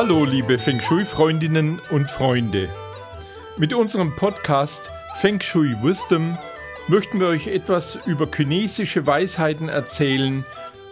[0.00, 2.68] Hallo, liebe Feng Shui-Freundinnen und Freunde.
[3.56, 6.38] Mit unserem Podcast Feng Shui Wisdom
[6.86, 10.44] möchten wir euch etwas über chinesische Weisheiten erzählen,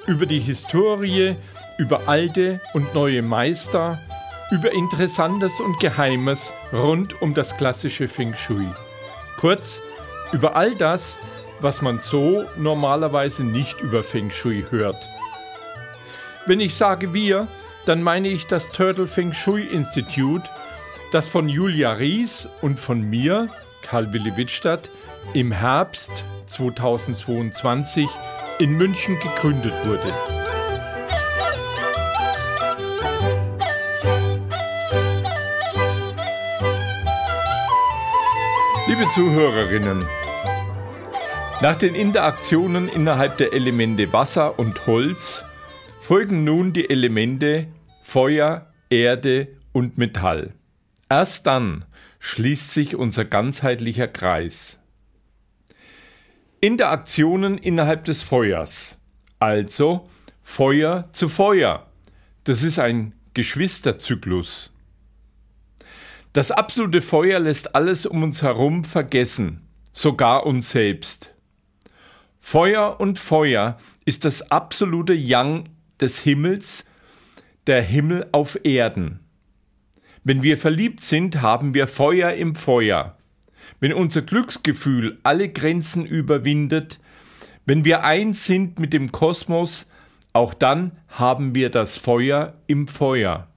[0.09, 1.37] über die Historie,
[1.79, 4.01] über alte und neue Meister,
[4.51, 8.67] über Interessantes und Geheimes rund um das klassische Feng Shui.
[9.39, 9.81] Kurz,
[10.33, 11.21] über all das,
[11.61, 14.99] was man so normalerweise nicht über Feng Shui hört.
[16.47, 17.47] Wenn ich sage wir,
[17.87, 20.49] dann meine ich das Turtle Feng Shui Institute,
[21.13, 23.49] das von Julia Ries und von mir,
[23.83, 24.91] Karl Willi Wittstadt,
[25.35, 28.09] im Herbst 2022
[28.59, 30.13] in München gegründet wurde.
[38.89, 40.05] Liebe Zuhörerinnen,
[41.61, 45.43] nach den Interaktionen innerhalb der Elemente Wasser und Holz
[46.01, 47.67] folgen nun die Elemente
[48.09, 50.53] Feuer, Erde und Metall.
[51.11, 51.85] Erst dann
[52.21, 54.79] schließt sich unser ganzheitlicher Kreis.
[56.61, 58.97] Interaktionen innerhalb des Feuers,
[59.41, 60.09] also
[60.41, 61.91] Feuer zu Feuer.
[62.45, 64.73] Das ist ein Geschwisterzyklus.
[66.33, 71.35] Das absolute Feuer lässt alles um uns herum vergessen, sogar uns selbst.
[72.39, 75.71] Feuer und Feuer ist das absolute Yang
[76.01, 76.85] des Himmels,
[77.67, 79.21] der Himmel auf Erden.
[80.25, 83.17] Wenn wir verliebt sind, haben wir Feuer im Feuer.
[83.81, 86.99] Wenn unser Glücksgefühl alle Grenzen überwindet,
[87.65, 89.89] wenn wir eins sind mit dem Kosmos,
[90.33, 93.49] auch dann haben wir das Feuer im Feuer.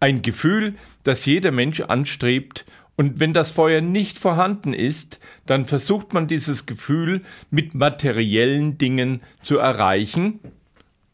[0.00, 2.64] Ein Gefühl, das jeder Mensch anstrebt,
[2.96, 9.20] und wenn das Feuer nicht vorhanden ist, dann versucht man dieses Gefühl mit materiellen Dingen
[9.40, 10.40] zu erreichen,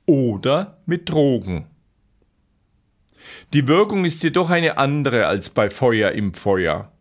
[0.07, 1.67] oder mit Drogen.
[3.53, 6.93] Die Wirkung ist jedoch eine andere als bei Feuer im Feuer.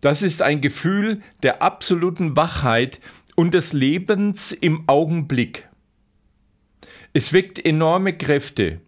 [0.00, 3.00] Das ist ein Gefühl der absoluten Wachheit
[3.36, 5.68] und des Lebens im Augenblick.
[7.12, 8.80] Es weckt enorme Kräfte.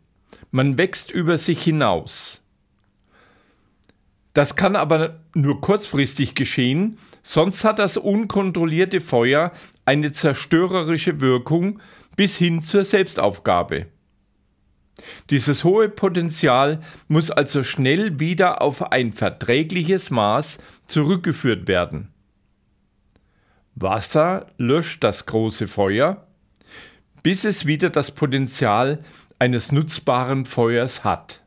[0.51, 2.43] Man wächst über sich hinaus.
[4.33, 9.53] Das kann aber nur kurzfristig geschehen, sonst hat das unkontrollierte Feuer
[9.85, 11.81] eine zerstörerische Wirkung
[12.17, 13.87] bis hin zur Selbstaufgabe.
[15.31, 22.13] Dieses hohe Potenzial muss also schnell wieder auf ein verträgliches Maß zurückgeführt werden.
[23.75, 26.27] Wasser löscht das große Feuer,
[27.23, 29.03] bis es wieder das Potenzial
[29.39, 31.41] eines nutzbaren Feuers hat.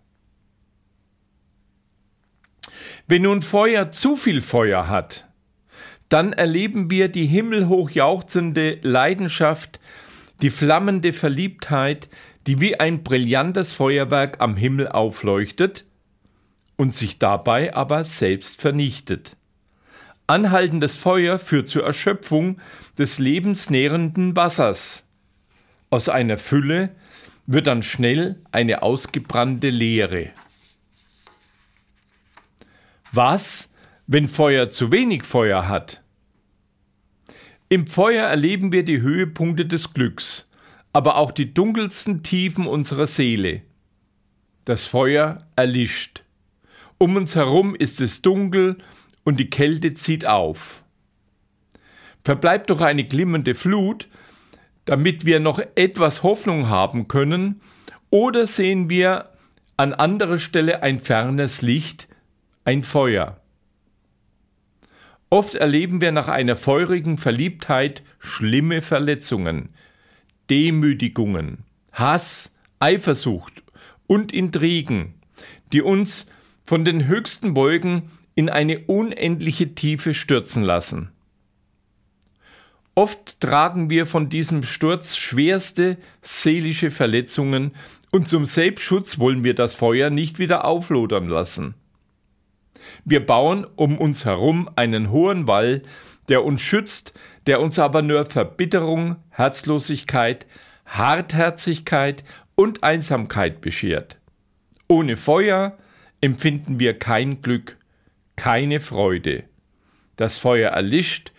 [3.07, 5.25] Wenn nun Feuer zu viel Feuer hat,
[6.09, 9.79] dann erleben wir die himmelhoch jauchzende Leidenschaft
[10.41, 12.09] die flammende Verliebtheit,
[12.45, 15.85] die wie ein brillantes Feuerwerk am Himmel aufleuchtet
[16.75, 19.35] und sich dabei aber selbst vernichtet.
[20.27, 22.59] Anhaltendes Feuer führt zur Erschöpfung
[22.97, 25.05] des lebensnährenden Wassers.
[25.89, 26.89] Aus einer Fülle
[27.45, 30.29] wird dann schnell eine ausgebrannte Leere.
[33.13, 33.69] Was,
[34.05, 36.01] wenn Feuer zu wenig Feuer hat?
[37.69, 40.47] Im Feuer erleben wir die Höhepunkte des Glücks,
[40.93, 43.61] aber auch die dunkelsten Tiefen unserer Seele.
[44.63, 46.23] Das Feuer erlischt.
[46.97, 48.77] Um uns herum ist es dunkel
[49.25, 50.85] und die Kälte zieht auf.
[52.23, 54.07] Verbleibt doch eine glimmende Flut,
[54.85, 57.59] damit wir noch etwas Hoffnung haben können,
[58.09, 59.33] oder sehen wir
[59.75, 62.07] an anderer Stelle ein fernes Licht,
[62.63, 63.41] ein Feuer.
[65.29, 69.69] Oft erleben wir nach einer feurigen Verliebtheit schlimme Verletzungen,
[70.49, 73.63] Demütigungen, Hass, Eifersucht
[74.07, 75.15] und Intrigen,
[75.73, 76.27] die uns
[76.65, 78.03] von den höchsten Wolken
[78.35, 81.11] in eine unendliche Tiefe stürzen lassen.
[82.95, 87.71] Oft tragen wir von diesem Sturz schwerste seelische Verletzungen
[88.11, 91.75] und zum Selbstschutz wollen wir das Feuer nicht wieder auflodern lassen.
[93.05, 95.83] Wir bauen um uns herum einen hohen Wall,
[96.29, 97.13] der uns schützt,
[97.45, 100.45] der uns aber nur Verbitterung, Herzlosigkeit,
[100.85, 102.23] Hartherzigkeit
[102.55, 104.17] und Einsamkeit beschert.
[104.87, 105.77] Ohne Feuer
[106.21, 107.77] empfinden wir kein Glück,
[108.35, 109.43] keine Freude.
[110.15, 111.31] Das Feuer erlischt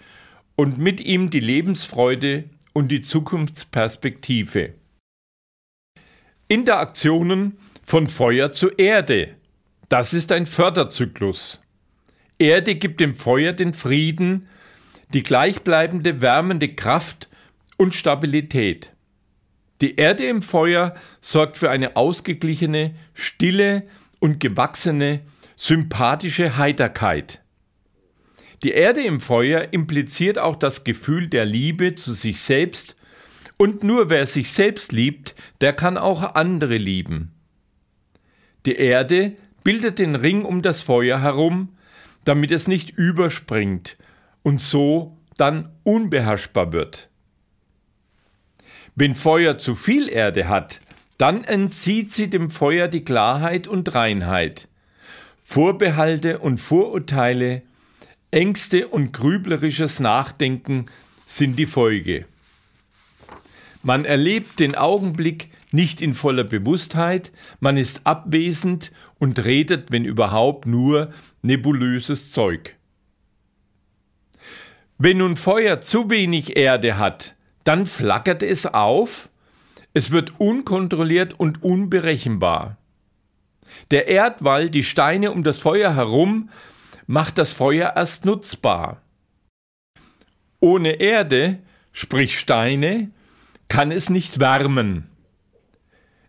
[0.54, 4.74] und mit ihm die Lebensfreude und die Zukunftsperspektive.
[6.48, 9.37] Interaktionen von Feuer zu Erde.
[9.88, 11.62] Das ist ein Förderzyklus.
[12.38, 14.48] Erde gibt dem Feuer den Frieden,
[15.14, 17.28] die gleichbleibende wärmende Kraft
[17.78, 18.92] und Stabilität.
[19.80, 23.84] Die Erde im Feuer sorgt für eine ausgeglichene, stille
[24.18, 25.20] und gewachsene,
[25.56, 27.40] sympathische Heiterkeit.
[28.62, 32.96] Die Erde im Feuer impliziert auch das Gefühl der Liebe zu sich selbst
[33.56, 37.32] und nur wer sich selbst liebt, der kann auch andere lieben.
[38.66, 39.36] Die Erde
[39.68, 41.76] bildet den Ring um das Feuer herum,
[42.24, 43.98] damit es nicht überspringt
[44.42, 47.10] und so dann unbeherrschbar wird.
[48.94, 50.80] Wenn Feuer zu viel Erde hat,
[51.18, 54.68] dann entzieht sie dem Feuer die Klarheit und Reinheit.
[55.42, 57.60] Vorbehalte und Vorurteile,
[58.30, 60.86] Ängste und grüblerisches Nachdenken
[61.26, 62.24] sind die Folge.
[63.88, 70.66] Man erlebt den Augenblick nicht in voller Bewusstheit, man ist abwesend und redet, wenn überhaupt,
[70.66, 72.76] nur nebulöses Zeug.
[74.98, 79.30] Wenn nun Feuer zu wenig Erde hat, dann flackert es auf,
[79.94, 82.76] es wird unkontrolliert und unberechenbar.
[83.90, 86.50] Der Erdwall, die Steine um das Feuer herum,
[87.06, 89.00] macht das Feuer erst nutzbar.
[90.60, 91.60] Ohne Erde,
[91.94, 93.12] sprich Steine,
[93.68, 95.08] kann es nicht wärmen.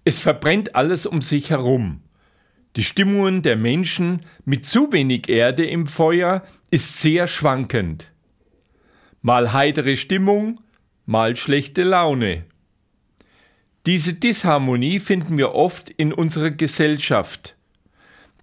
[0.05, 2.01] Es verbrennt alles um sich herum.
[2.75, 8.11] Die Stimmungen der Menschen mit zu wenig Erde im Feuer ist sehr schwankend.
[9.21, 10.61] Mal heitere Stimmung,
[11.05, 12.45] mal schlechte Laune.
[13.85, 17.55] Diese Disharmonie finden wir oft in unserer Gesellschaft.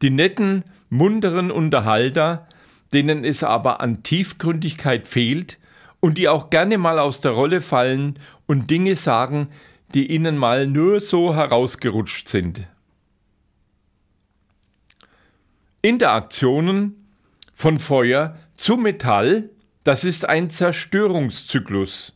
[0.02, 2.48] Die netten, munteren Unterhalter,
[2.92, 5.58] denen es aber an Tiefgründigkeit fehlt
[6.00, 9.48] und die auch gerne mal aus der Rolle fallen und Dinge sagen,
[9.94, 12.66] die ihnen mal nur so herausgerutscht sind.
[15.82, 17.06] Interaktionen
[17.54, 19.50] von Feuer zu Metall,
[19.84, 22.12] das ist ein Zerstörungszyklus.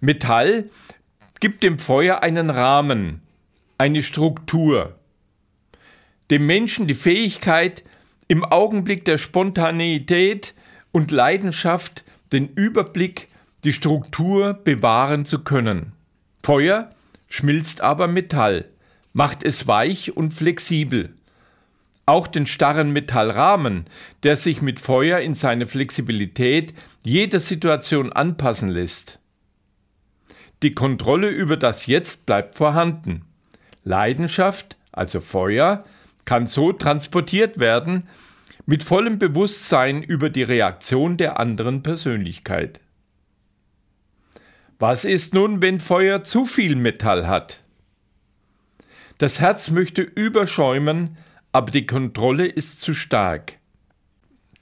[0.00, 0.70] Metall
[1.40, 3.22] gibt dem Feuer einen Rahmen,
[3.78, 4.98] eine Struktur.
[6.30, 7.82] Dem Menschen die Fähigkeit,
[8.28, 10.54] im Augenblick der Spontaneität
[10.92, 13.28] und Leidenschaft den Überblick,
[13.64, 15.92] die Struktur bewahren zu können.
[16.42, 16.90] Feuer
[17.28, 18.64] schmilzt aber Metall,
[19.12, 21.14] macht es weich und flexibel.
[22.04, 23.86] Auch den starren Metallrahmen,
[24.24, 26.74] der sich mit Feuer in seiner Flexibilität
[27.04, 29.20] jeder Situation anpassen lässt.
[30.62, 33.24] Die Kontrolle über das Jetzt bleibt vorhanden.
[33.84, 35.84] Leidenschaft, also Feuer,
[36.24, 38.08] kann so transportiert werden,
[38.66, 42.80] mit vollem Bewusstsein über die Reaktion der anderen Persönlichkeit.
[44.82, 47.60] Was ist nun, wenn Feuer zu viel Metall hat?
[49.18, 51.16] Das Herz möchte überschäumen,
[51.52, 53.58] aber die Kontrolle ist zu stark.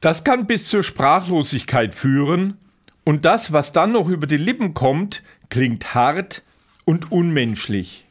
[0.02, 2.58] Das kann bis zur Sprachlosigkeit führen,
[3.02, 6.42] und das, was dann noch über die Lippen kommt, klingt hart
[6.84, 8.04] und unmenschlich.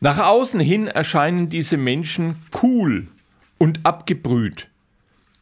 [0.00, 3.08] Nach außen hin erscheinen diese Menschen cool
[3.56, 4.68] und abgebrüht,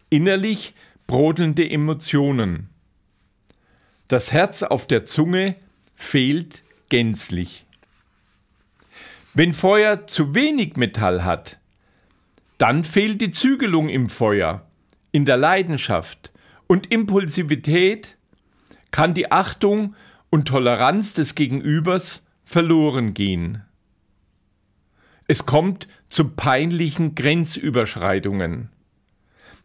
[0.09, 0.75] innerlich
[1.09, 2.69] brodelnde Emotionen.
[4.13, 5.57] Das Herz auf der Zunge
[5.95, 7.65] fehlt gänzlich.
[9.33, 11.59] Wenn Feuer zu wenig Metall hat,
[12.59, 14.67] dann fehlt die Zügelung im Feuer,
[15.13, 16.31] in der Leidenschaft
[16.67, 18.19] und Impulsivität
[18.91, 19.95] kann die Achtung
[20.29, 23.63] und Toleranz des Gegenübers verloren gehen.
[25.27, 28.69] Es kommt zu peinlichen Grenzüberschreitungen.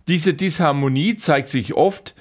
[0.08, 2.16] Diese Disharmonie zeigt sich oft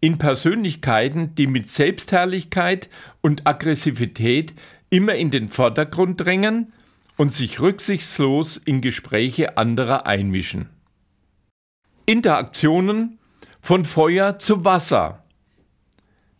[0.00, 2.88] in Persönlichkeiten, die mit Selbstherrlichkeit
[3.20, 4.54] und Aggressivität
[4.90, 6.72] immer in den Vordergrund drängen
[7.16, 10.68] und sich rücksichtslos in Gespräche anderer einmischen.
[12.06, 13.18] Interaktionen
[13.60, 15.24] von Feuer zu Wasser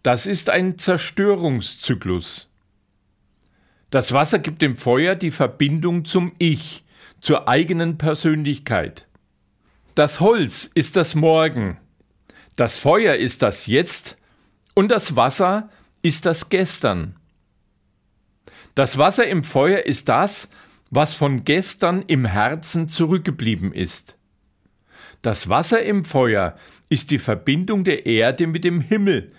[0.03, 2.49] das ist ein Zerstörungszyklus.
[3.91, 6.85] Das Wasser gibt dem Feuer die Verbindung zum Ich,
[7.21, 9.07] zur eigenen Persönlichkeit.
[9.95, 11.79] Das Holz ist das Morgen,
[12.59, 14.19] das Feuer ist das Jetzt
[14.75, 15.71] und das Wasser
[16.03, 17.15] ist das Gestern.
[18.75, 20.49] Das Wasser im Feuer ist das,
[20.91, 24.17] was von gestern im Herzen zurückgeblieben ist.
[25.23, 29.31] Das Wasser im Feuer ist die Verbindung der Erde mit dem Himmel,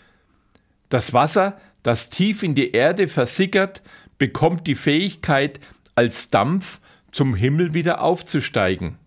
[0.88, 3.84] das Wasser, das tief in die Erde versickert,
[4.18, 5.60] bekommt die Fähigkeit,
[5.94, 6.80] als Dampf
[7.12, 8.98] zum Himmel wieder aufzusteigen.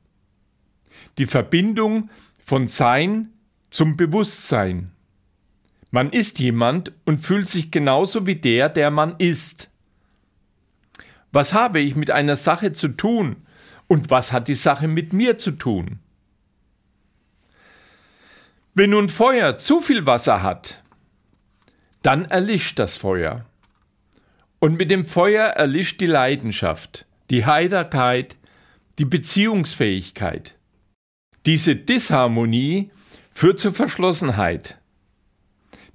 [1.17, 2.11] Die Verbindung
[2.45, 3.32] von Sein
[3.73, 4.93] zum Bewusstsein.
[5.91, 9.69] Man ist jemand und fühlt sich genauso wie der, der man ist.
[11.33, 13.37] Was habe ich mit einer Sache zu tun
[13.89, 15.99] und was hat die Sache mit mir zu tun?
[18.75, 20.83] Wenn nun Feuer zu viel Wasser hat,
[22.03, 23.45] dann erlischt das Feuer.
[24.59, 28.37] Und mit dem Feuer erlischt die Leidenschaft, die Heiterkeit,
[28.99, 30.55] die Beziehungsfähigkeit.
[31.45, 32.91] Diese Disharmonie
[33.33, 34.79] führt zur Verschlossenheit.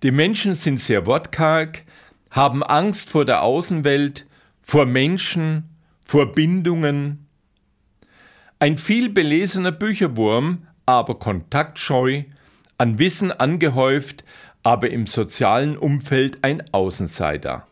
[0.04, 1.84] Die Menschen sind sehr wortkarg,
[2.30, 4.26] haben Angst vor der Außenwelt,
[4.62, 5.70] vor Menschen,
[6.06, 7.28] vor Bindungen.
[8.60, 12.24] Ein vielbelesener Bücherwurm, aber kontaktscheu,
[12.78, 14.24] an Wissen angehäuft,
[14.64, 17.66] aber im sozialen Umfeld ein Außenseiter.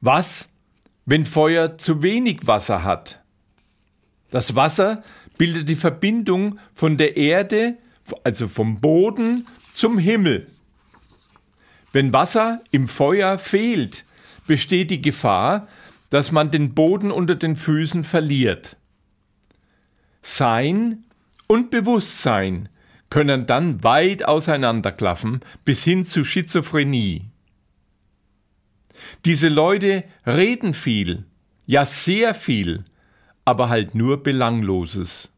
[0.00, 0.48] Was,
[1.06, 3.22] wenn Feuer zu wenig Wasser hat?
[4.30, 5.02] Das Wasser
[5.38, 7.76] bildet die Verbindung von der Erde,
[8.24, 10.48] also vom Boden zum Himmel.
[11.92, 14.04] Wenn Wasser im Feuer fehlt,
[14.46, 15.68] besteht die Gefahr,
[16.10, 18.76] dass man den Boden unter den Füßen verliert.
[20.22, 21.04] Sein
[21.48, 22.68] und Bewusstsein
[23.10, 27.26] können dann weit auseinanderklaffen bis hin zu Schizophrenie.
[29.24, 31.24] Diese Leute reden viel,
[31.66, 32.84] ja sehr viel,
[33.44, 35.30] aber halt nur Belangloses.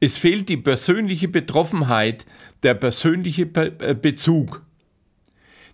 [0.00, 2.26] Es fehlt die persönliche Betroffenheit,
[2.62, 4.62] der persönliche äh, Bezug.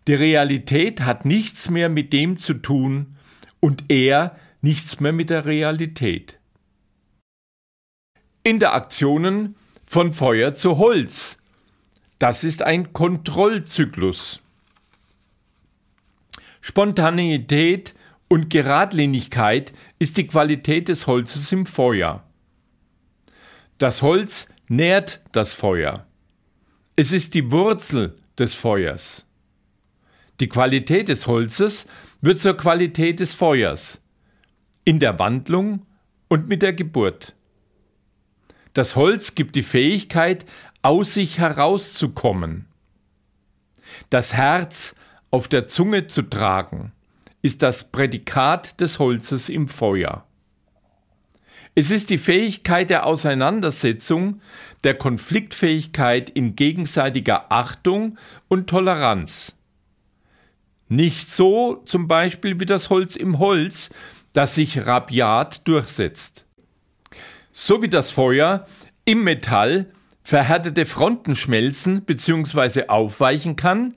[0.06, 3.16] Die Realität hat nichts mehr mit dem zu tun
[3.60, 6.38] und er nichts mehr mit der Realität.
[8.42, 11.38] Interaktionen von Feuer zu Holz.
[12.18, 14.40] Das ist ein Kontrollzyklus.
[16.60, 17.94] Spontaneität
[18.28, 22.27] und Geradlinigkeit ist die Qualität des Holzes im Feuer.
[23.78, 26.04] Das Holz nährt das Feuer.
[26.96, 29.24] Es ist die Wurzel des Feuers.
[30.40, 31.86] Die Qualität des Holzes
[32.20, 34.02] wird zur Qualität des Feuers
[34.84, 35.86] in der Wandlung
[36.28, 37.34] und mit der Geburt.
[38.74, 40.44] Das Holz gibt die Fähigkeit,
[40.82, 42.66] aus sich herauszukommen.
[44.10, 44.94] Das Herz
[45.30, 46.92] auf der Zunge zu tragen,
[47.42, 50.27] ist das Prädikat des Holzes im Feuer.
[51.80, 54.40] Es ist die Fähigkeit der Auseinandersetzung,
[54.82, 58.18] der Konfliktfähigkeit in gegenseitiger Achtung
[58.48, 59.54] und Toleranz.
[60.88, 63.90] Nicht so zum Beispiel wie das Holz im Holz,
[64.32, 66.46] das sich rabiat durchsetzt.
[67.52, 68.66] So wie das Feuer
[69.04, 69.86] im Metall
[70.24, 72.88] verhärtete Fronten schmelzen bzw.
[72.88, 73.94] aufweichen kann,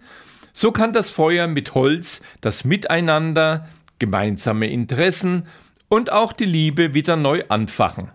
[0.54, 5.48] so kann das Feuer mit Holz das Miteinander, gemeinsame Interessen
[5.92, 8.14] und auch die Liebe wieder neu anfachen.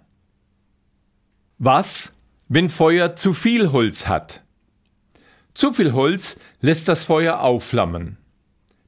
[1.59, 2.15] Was,
[2.49, 4.43] wenn Feuer zu viel Holz hat?
[5.53, 8.17] Zu viel Holz lässt das Feuer aufflammen.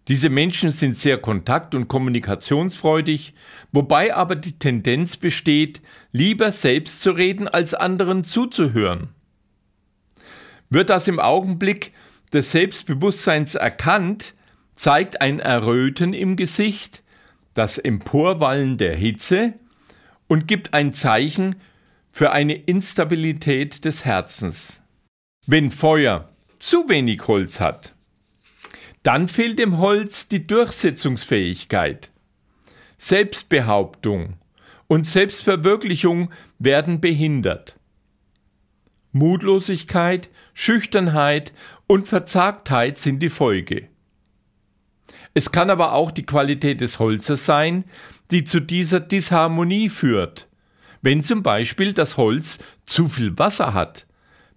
[0.09, 3.35] Diese Menschen sind sehr kontakt- und kommunikationsfreudig,
[3.73, 9.11] wobei aber die Tendenz besteht, lieber selbst zu reden, als anderen zuzuhören.
[10.71, 11.93] Wird das im Augenblick
[12.33, 14.33] des Selbstbewusstseins erkannt,
[14.77, 17.03] zeigt ein Erröten im Gesicht,
[17.59, 19.55] das Emporwallen der Hitze
[20.29, 21.57] und gibt ein Zeichen
[22.13, 24.81] für eine Instabilität des Herzens.
[25.45, 26.29] Wenn Feuer
[26.61, 27.97] zu wenig Holz hat,
[29.03, 32.13] dann fehlt dem Holz die Durchsetzungsfähigkeit.
[32.97, 34.35] Selbstbehauptung
[34.87, 37.77] und Selbstverwirklichung werden behindert.
[39.11, 41.53] Mutlosigkeit, Schüchternheit
[41.89, 43.89] und Verzagtheit sind die Folge.
[45.39, 47.85] Es kann aber auch die Qualität des Holzes sein,
[48.33, 50.49] die zu dieser Disharmonie führt.
[51.01, 54.05] Wenn zum Beispiel das Holz zu viel Wasser hat,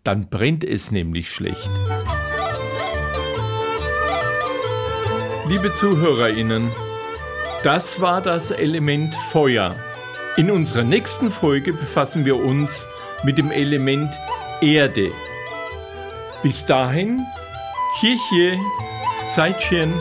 [0.03, 1.69] dann brennt es nämlich schlecht.
[5.47, 6.71] Liebe ZuhörerInnen,
[7.63, 9.75] das war das Element Feuer.
[10.35, 12.87] In unserer nächsten Folge befassen wir uns
[13.21, 14.09] mit dem Element
[14.61, 15.11] Erde.
[16.41, 17.23] Bis dahin,
[17.99, 18.57] Kirche,
[19.27, 19.93] Zeitchen.